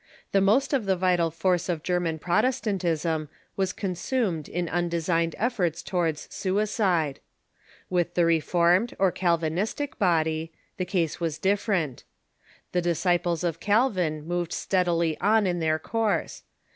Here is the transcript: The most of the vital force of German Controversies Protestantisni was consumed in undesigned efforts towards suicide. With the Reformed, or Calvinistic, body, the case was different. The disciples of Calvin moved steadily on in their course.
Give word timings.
The 0.31 0.41
most 0.41 0.73
of 0.73 0.87
the 0.87 0.95
vital 0.95 1.29
force 1.29 1.69
of 1.69 1.83
German 1.83 2.17
Controversies 2.17 2.59
Protestantisni 2.63 3.27
was 3.55 3.71
consumed 3.71 4.49
in 4.49 4.67
undesigned 4.67 5.35
efforts 5.37 5.83
towards 5.83 6.27
suicide. 6.33 7.19
With 7.87 8.15
the 8.15 8.25
Reformed, 8.25 8.95
or 8.97 9.11
Calvinistic, 9.11 9.99
body, 9.99 10.51
the 10.77 10.85
case 10.85 11.19
was 11.19 11.37
different. 11.37 12.03
The 12.71 12.81
disciples 12.81 13.43
of 13.43 13.59
Calvin 13.59 14.27
moved 14.27 14.53
steadily 14.53 15.19
on 15.19 15.45
in 15.45 15.59
their 15.59 15.77
course. 15.77 16.41